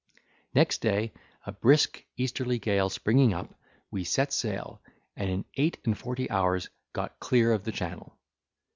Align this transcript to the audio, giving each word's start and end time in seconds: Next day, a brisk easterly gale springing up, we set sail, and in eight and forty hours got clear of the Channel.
Next 0.55 0.79
day, 0.81 1.13
a 1.45 1.51
brisk 1.51 2.03
easterly 2.17 2.57
gale 2.57 2.89
springing 2.89 3.35
up, 3.35 3.53
we 3.91 4.03
set 4.03 4.33
sail, 4.33 4.81
and 5.15 5.29
in 5.29 5.45
eight 5.57 5.77
and 5.85 5.95
forty 5.95 6.27
hours 6.27 6.69
got 6.91 7.19
clear 7.19 7.51
of 7.53 7.65
the 7.65 7.71
Channel. 7.71 8.11